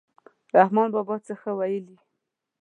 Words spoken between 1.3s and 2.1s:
ښه ویلي.